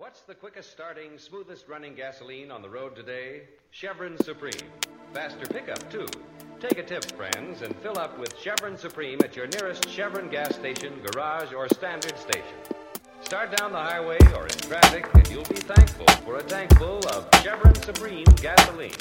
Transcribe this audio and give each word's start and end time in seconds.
What's 0.00 0.22
the 0.22 0.34
quickest 0.34 0.72
starting, 0.72 1.18
smoothest 1.18 1.68
running 1.68 1.94
gasoline 1.94 2.50
on 2.50 2.62
the 2.62 2.70
road 2.70 2.96
today? 2.96 3.42
Chevron 3.70 4.16
Supreme. 4.16 4.70
Faster 5.12 5.44
pickup, 5.44 5.92
too. 5.92 6.06
Take 6.58 6.78
a 6.78 6.82
tip, 6.82 7.04
friends, 7.12 7.60
and 7.60 7.76
fill 7.82 7.98
up 7.98 8.18
with 8.18 8.34
Chevron 8.38 8.78
Supreme 8.78 9.18
at 9.22 9.36
your 9.36 9.46
nearest 9.48 9.86
Chevron 9.90 10.30
gas 10.30 10.54
station, 10.54 10.94
garage, 11.04 11.52
or 11.52 11.68
standard 11.68 12.16
station. 12.18 12.56
Start 13.20 13.54
down 13.58 13.72
the 13.72 13.78
highway 13.78 14.16
or 14.34 14.44
in 14.44 14.56
traffic, 14.60 15.06
and 15.12 15.28
you'll 15.28 15.44
be 15.44 15.56
thankful 15.56 16.06
for 16.24 16.38
a 16.38 16.42
tank 16.44 16.74
full 16.78 17.06
of 17.08 17.28
Chevron 17.42 17.74
Supreme 17.74 18.24
gasoline. 18.40 18.96